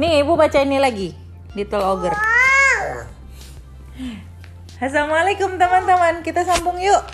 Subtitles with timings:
[0.00, 1.12] Nih, Ibu baca ini lagi.
[1.52, 2.16] Little Ogre.
[4.80, 6.24] Assalamualaikum teman-teman.
[6.24, 7.04] Kita sambung yuk.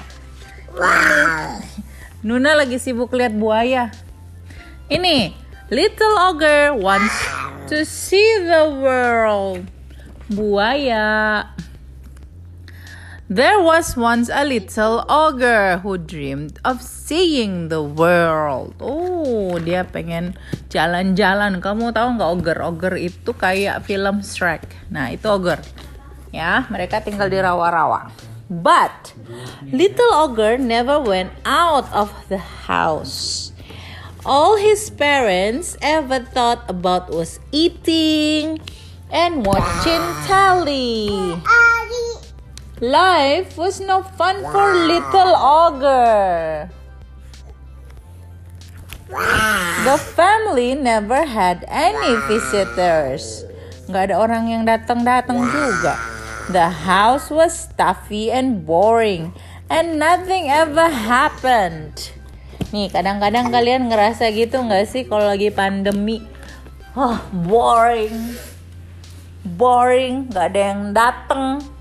[2.23, 3.91] Nuna lagi sibuk lihat buaya.
[4.87, 5.35] Ini,
[5.67, 7.27] Little Ogre wants
[7.67, 9.67] to see the world.
[10.31, 11.43] Buaya.
[13.27, 18.79] There was once a little ogre who dreamed of seeing the world.
[18.79, 20.39] Oh, dia pengen
[20.71, 21.59] jalan-jalan.
[21.59, 22.61] Kamu tahu nggak ogre?
[22.63, 24.71] Ogre itu kayak film Shrek.
[24.95, 25.59] Nah, itu ogre.
[26.31, 28.15] Ya, mereka tinggal di rawa-rawa.
[28.47, 29.19] But
[29.75, 33.51] little ogre never went out of the house.
[34.23, 38.63] All his parents ever thought about was eating
[39.11, 41.11] and watching telly.
[42.77, 46.69] Life was no fun for little ogre.
[49.89, 53.49] The family never had any visitors.
[53.89, 55.97] Gak ada orang yang datang-datang juga.
[56.53, 59.33] The house was stuffy and boring,
[59.73, 62.13] and nothing ever happened.
[62.77, 66.21] Nih, kadang-kadang kalian ngerasa gitu nggak sih kalau lagi pandemi?
[66.93, 68.37] Oh, boring,
[69.57, 71.76] boring, gak ada yang datang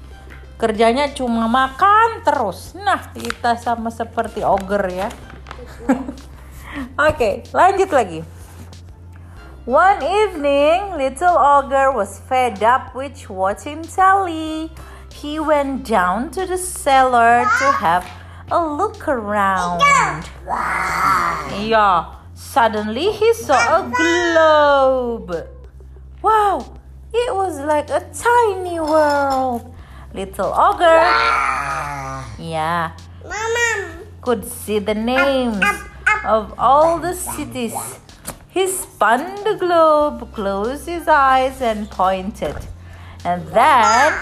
[0.56, 2.76] kerjanya cuma makan terus.
[2.80, 5.10] Nah, kita sama seperti ogre ya.
[7.08, 8.20] Oke, lanjut lagi.
[9.66, 14.70] One evening, little ogre was fed up with watching telly.
[15.10, 18.06] He went down to the cellar to have
[18.52, 19.82] a look around.
[21.66, 25.50] Yeah, suddenly he saw a globe.
[26.22, 26.78] Wow,
[27.12, 29.75] it was like a tiny world.
[30.16, 31.04] Little ogre.
[32.40, 32.92] Yeah.
[34.22, 35.62] Could see the names
[36.24, 37.76] of all the cities.
[38.48, 42.56] He spun the globe, closed his eyes, and pointed.
[43.26, 44.14] And then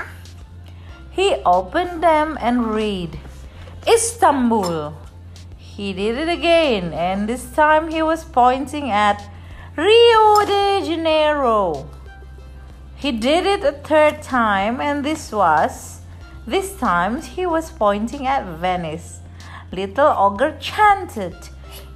[1.11, 3.19] he opened them and read
[3.87, 4.97] Istanbul.
[5.55, 9.21] He did it again, and this time he was pointing at
[9.77, 11.87] Rio de Janeiro.
[13.03, 15.99] He did it a third time, and this was,
[16.47, 19.19] this time he was pointing at Venice.
[19.75, 21.35] Little ogre chanted,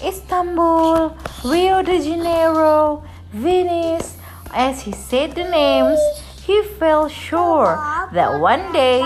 [0.03, 1.15] Istanbul,
[1.47, 4.19] Rio de Janeiro, Venice.
[4.51, 6.03] As he said the names,
[6.43, 7.79] he felt sure
[8.11, 8.99] that one day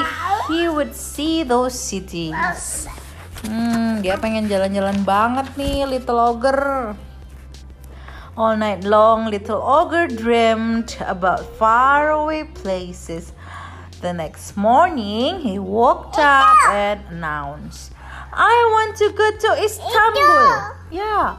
[0.49, 2.89] he would see those cities.
[3.45, 6.97] Hmm, dia pengen jalan-jalan banget nih, Little Ogre.
[8.37, 13.33] All night long, little ogre dreamed about faraway places.
[13.99, 17.91] The next morning, he woke up and announced,
[18.31, 20.77] I want to go to Istanbul.
[20.89, 21.35] Yeah,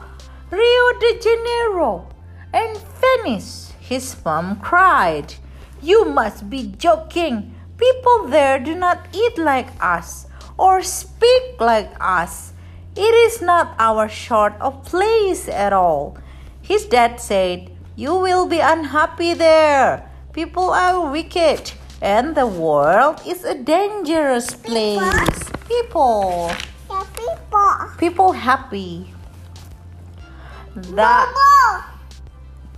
[0.51, 2.09] Rio de Janeiro
[2.53, 3.73] and Venice.
[3.81, 5.37] His mom cried,
[5.81, 7.55] You must be joking.
[7.79, 10.27] People there do not eat like us
[10.59, 12.53] or speak like us.
[12.95, 16.19] It is not our sort of place at all.
[16.63, 20.09] His dad said, You will be unhappy there.
[20.33, 25.03] People are wicked, and the world is a dangerous place.
[25.67, 26.55] People.
[26.89, 27.75] Yeah, people.
[27.99, 29.13] People happy.
[30.95, 31.27] That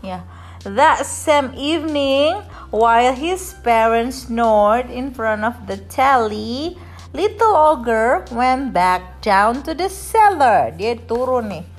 [0.02, 0.24] yeah.
[0.64, 2.40] That same evening,
[2.72, 6.80] while his parents snored in front of the telly,
[7.12, 10.72] little ogre went back down to the cellar.
[10.72, 11.73] Dia turun nih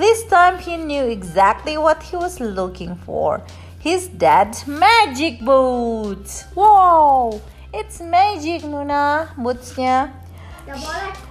[0.00, 3.44] this time he knew exactly what he was looking for
[3.80, 6.44] his dad's magic boots.
[6.54, 7.40] Wow,
[7.72, 10.12] it's magic, Nuna, bootsnya.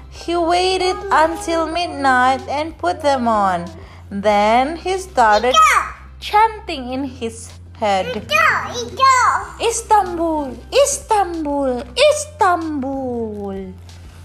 [0.10, 3.70] He waited until midnight and put them on.
[4.10, 5.54] Then he started
[6.20, 8.26] chanting in his head.
[9.62, 13.74] Istanbul, Istanbul, Istanbul.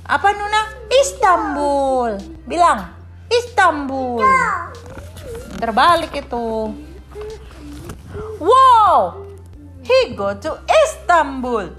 [0.09, 0.63] Apa Nuna?
[0.89, 2.25] Istanbul.
[2.49, 3.04] Bilang.
[3.31, 4.21] Istanbul.
[5.61, 6.75] Terbalik itu.
[8.39, 9.25] Wow!
[9.85, 11.73] He go to Istanbul.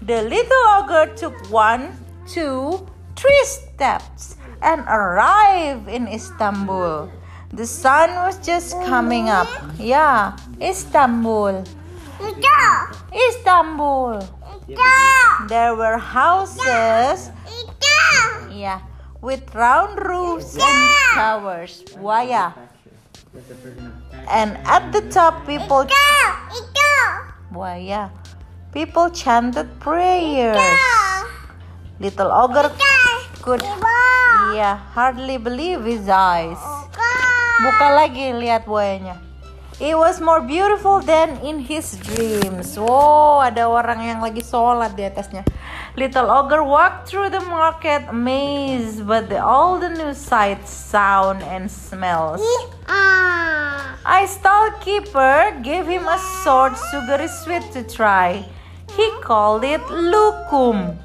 [0.00, 1.92] The little ogre took one,
[2.24, 7.12] two, three steps and arrived in Istanbul.
[7.52, 9.48] The sun was just coming up.
[9.76, 11.64] Yeah, Istanbul.
[13.12, 14.22] Istanbul.
[15.48, 17.32] There were houses.
[18.50, 18.80] Yeah,
[19.20, 20.80] with round roofs and
[21.14, 21.84] towers.
[21.96, 22.52] Buaya.
[24.28, 25.86] And at the top, people.
[27.52, 28.10] Buaya.
[28.72, 30.58] People chanted prayers.
[32.00, 32.72] Little ogre
[33.42, 33.60] could,
[34.56, 36.56] yeah, hardly believe his eyes.
[37.60, 39.20] Buka lagi lihat buayanya.
[39.80, 42.76] It was more beautiful than in his dreams.
[42.80, 45.44] Wow, ada orang yang lagi sholat di atasnya.
[45.96, 51.68] Little ogre walked through the market amazed by the, all the new sights, sound, and
[51.70, 52.40] smells.
[52.86, 58.46] A stallkeeper gave him a short sugary sweet to try.
[58.96, 60.96] He called it lukum,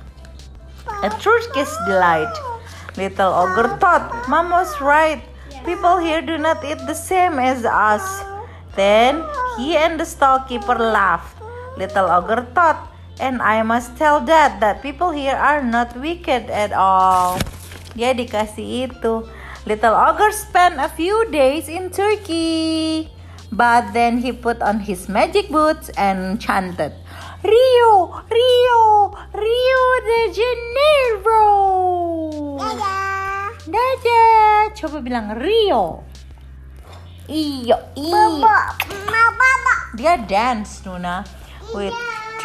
[1.03, 2.33] a Turkish delight.
[2.95, 5.21] Little ogre thought, Mom was right.
[5.65, 8.23] People here do not eat the same as us.
[8.75, 9.25] Then
[9.57, 11.41] he and the stallkeeper laughed.
[11.77, 12.87] Little ogre thought,
[13.19, 17.39] and I must tell dad that people here are not wicked at all.
[17.95, 19.23] Dia dikasih itu.
[19.65, 23.09] Little ogre spent a few days in Turkey.
[23.55, 26.91] But then he put on his magic boots and chanted,
[27.39, 27.91] Rio,
[28.27, 28.81] Rio,
[29.31, 31.45] Rio de Janeiro.
[32.59, 33.55] Dadah.
[33.63, 34.59] Dadah.
[34.75, 36.03] Coba bilang Rio.
[37.31, 38.43] Iyo, iyo.
[38.43, 38.75] Baba.
[39.07, 39.75] Baba.
[39.95, 41.23] Dia dance, Nuna.
[41.71, 41.95] With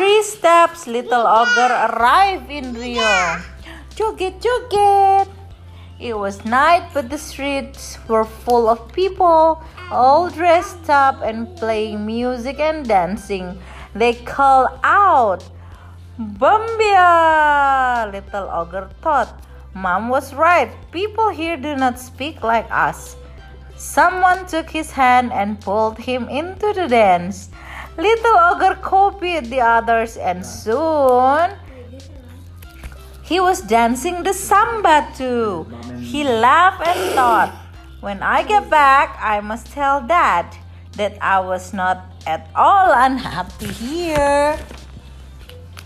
[0.01, 3.37] three steps, little ogre arrived in Rio.
[3.93, 5.29] Joget, joget.
[6.01, 9.61] It was night, but the streets were full of people,
[9.91, 13.61] all dressed up and playing music and dancing.
[13.93, 15.45] They called out,
[16.17, 18.09] Bambia!
[18.11, 19.45] Little ogre thought.
[19.75, 20.73] Mom was right.
[20.93, 23.17] People here do not speak like us.
[23.77, 27.51] Someone took his hand and pulled him into the dance.
[27.97, 31.51] Little ogre copied the others, and soon
[33.23, 35.67] he was dancing the samba too.
[35.99, 37.55] He laughed and thought,
[38.01, 40.57] When I get back, I must tell dad
[40.97, 44.59] that I was not at all unhappy here.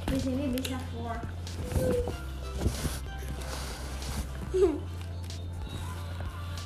[0.07, 1.19] Di sini bisa four.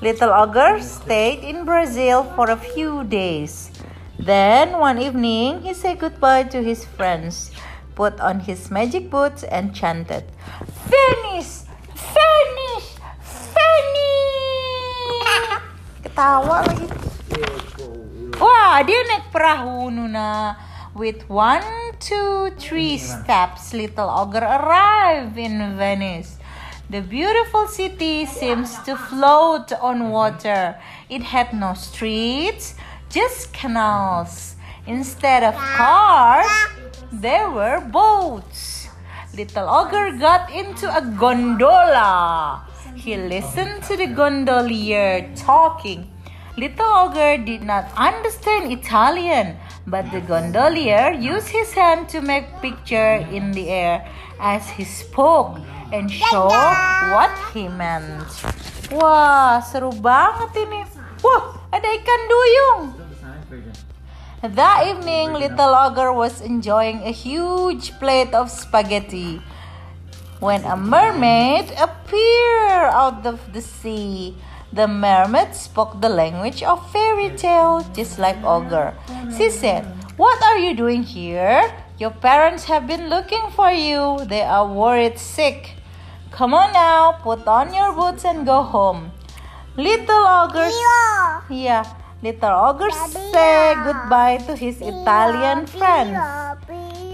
[0.04, 3.72] Little Ogre stayed in Brazil for a few days.
[4.18, 7.54] Then, one evening, he said goodbye to his friends,
[7.94, 10.26] put on his magic boots, and chanted,
[10.90, 11.70] Venice!
[11.94, 12.98] Venice!
[13.54, 14.58] Venice!
[16.02, 16.86] Ketawa lagi.
[18.42, 20.58] Wah, dia naik perahu Nuna.
[20.98, 21.62] With one,
[22.02, 26.42] two, three steps, little ogre arrived in Venice.
[26.90, 30.74] The beautiful city seems to float on water.
[31.06, 32.74] It had no streets,
[33.10, 34.56] just canals.
[34.86, 36.48] Instead of cars,
[37.12, 38.88] there were boats.
[39.36, 42.64] Little ogre got into a gondola.
[42.96, 46.10] He listened to the gondolier talking.
[46.56, 49.56] Little ogre did not understand Italian,
[49.86, 54.02] but the gondolier used his hand to make picture in the air
[54.40, 55.60] as he spoke
[55.92, 56.50] and show
[57.14, 58.26] what he meant.
[58.90, 60.82] Wah, seru banget ini.
[61.22, 62.97] Wah, ada ikan duyung.
[64.38, 69.42] That evening, little ogre was enjoying a huge plate of spaghetti
[70.38, 74.38] when a mermaid appeared out of the sea.
[74.72, 78.94] The mermaid spoke the language of fairy tale, just like ogre.
[79.34, 79.82] She said,
[80.14, 81.66] "What are you doing here?
[81.98, 84.22] Your parents have been looking for you.
[84.22, 85.82] They are worried sick.
[86.30, 89.10] Come on now, put on your boots and go home."
[89.74, 90.98] Little ogre Rio.
[91.50, 91.82] yeah,
[92.22, 96.18] little ogre say goodbye to his Italian friends.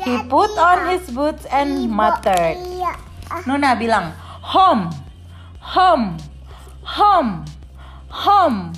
[0.04, 2.56] He put on his boots and muttered.
[3.44, 4.92] Nuna bilang, home,
[5.60, 6.16] home,
[6.84, 7.44] home,
[8.08, 8.72] home.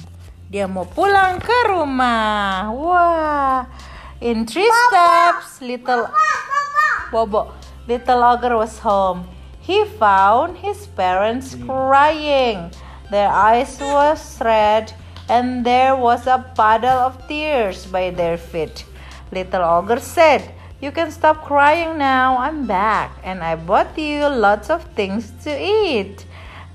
[0.50, 2.70] Dia mau pulang ke rumah.
[2.70, 3.66] Wah.
[4.22, 6.08] In three steps, little
[7.10, 7.54] Bobo,
[7.86, 9.26] little ogre was home.
[9.60, 12.70] He found his parents crying.
[13.10, 14.94] Their eyes was red,
[15.28, 18.84] and there was a puddle of tears by their feet.
[19.32, 22.38] Little ogre said, You can stop crying now.
[22.38, 26.26] I'm back, and I bought you lots of things to eat.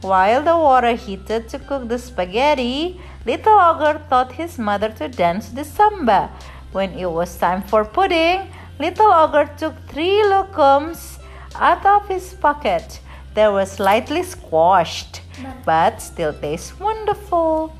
[0.02, 5.50] While the water heated to cook the spaghetti, little ogre taught his mother to dance
[5.50, 6.30] the samba.
[6.72, 11.20] When it was time for pudding, little ogre took three lokums
[11.56, 13.00] out of his pocket.
[13.34, 15.22] They were slightly squashed,
[15.66, 17.74] but still taste wonderful.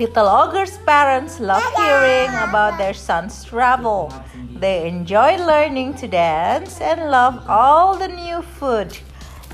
[0.00, 4.08] Little Ogre's parents love hearing about their son's travel.
[4.56, 8.96] They enjoy learning to dance and love all the new food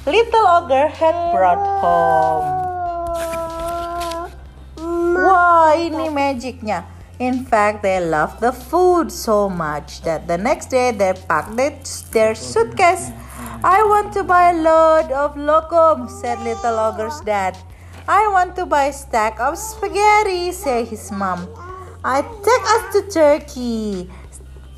[0.07, 2.47] Little Ogre had brought home.
[5.19, 6.87] Wah, ini magicnya.
[7.19, 11.75] In fact, they loved the food so much that the next day they packed their,
[12.15, 13.11] their suitcase.
[13.67, 17.59] I want to buy a load of lokum, said Little Ogre's dad.
[18.09, 21.49] I want to buy a stack of spaghetti, said his mom.
[22.05, 24.09] I take us to Turkey,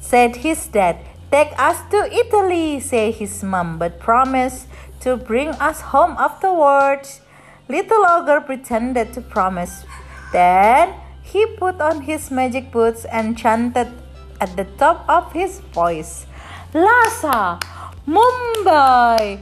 [0.00, 0.96] said his dad.
[1.30, 4.66] Take us to Italy, said his mom, but promise
[5.00, 7.20] to bring us home afterwards.
[7.68, 9.84] Little ogre pretended to promise.
[10.32, 13.92] Then he put on his magic boots and chanted
[14.40, 16.24] at the top of his voice.
[16.72, 17.60] Lhasa,
[18.08, 19.40] Mumbai,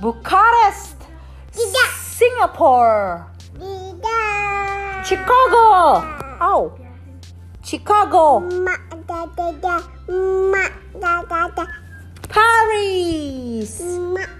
[0.00, 0.97] Bucharest.
[2.58, 3.22] Singapore,
[3.54, 5.06] Tidak.
[5.06, 5.66] Chicago.
[6.42, 6.74] Oh,
[7.62, 9.76] Chicago, Mak da da da.
[10.50, 11.64] Mak da da da.
[12.26, 13.78] Paris.
[14.10, 14.30] Mak.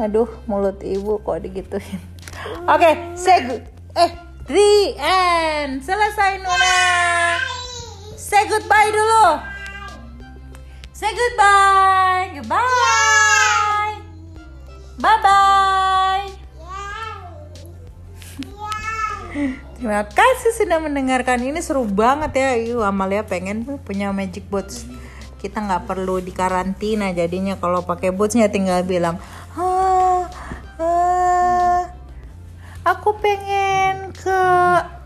[0.00, 2.00] Aduh, mulut ibu kok digituin.
[2.64, 3.68] Oke, say good.
[3.92, 4.16] Eh,
[4.48, 5.84] the end.
[5.84, 6.76] Selesai Nuna.
[8.16, 9.44] Say goodbye dulu.
[10.96, 12.32] Say goodbye.
[12.40, 14.00] Goodbye.
[14.96, 15.65] Bye bye.
[19.76, 22.50] Terima kasih sudah mendengarkan ini seru banget ya.
[22.56, 24.88] Iu Amalia pengen punya magic boots.
[25.36, 29.20] Kita nggak perlu di karantina jadinya kalau pakai bootsnya tinggal bilang,
[29.52, 30.24] "Ah,
[30.80, 31.80] ah,
[32.88, 34.40] aku pengen ke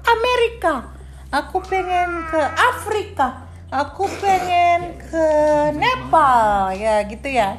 [0.06, 0.94] Amerika,
[1.34, 5.26] aku pengen ke Afrika, aku pengen ke
[5.74, 7.58] Nepal, ya gitu ya.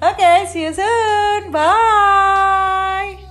[0.00, 3.27] Oke, see you soon, bye.